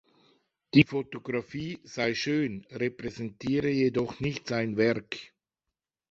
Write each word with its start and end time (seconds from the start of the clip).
Die 0.73 0.83
Fotografie 0.83 1.77
sei 1.83 2.15
schön, 2.15 2.65
repräsentiere 2.71 3.69
jedoch 3.69 4.19
nicht 4.19 4.47
sein 4.47 4.75
Werk. 4.75 5.15